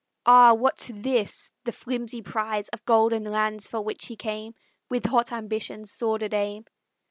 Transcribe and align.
Ah, 0.25 0.53
what 0.55 0.77
to 0.77 0.93
this 0.93 1.51
the 1.63 1.71
flimsy 1.71 2.23
prize 2.23 2.69
Of 2.69 2.83
gold 2.85 3.13
and 3.13 3.23
lands 3.29 3.67
for 3.67 3.83
which 3.83 4.07
he 4.07 4.15
came 4.15 4.55
With 4.89 5.05
hot 5.05 5.31
ambition's 5.31 5.91
sordid 5.91 6.33
aim! 6.33 6.65